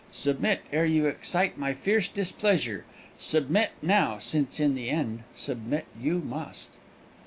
Submit, 0.09 0.61
ere 0.73 0.83
you 0.87 1.05
excite 1.05 1.59
my 1.59 1.75
fierce 1.75 2.07
displeasure; 2.07 2.85
submit 3.19 3.69
now, 3.83 4.17
since 4.17 4.59
in 4.59 4.73
the 4.73 4.89
end 4.89 5.21
submit 5.35 5.85
you 6.01 6.17
must!" 6.17 6.71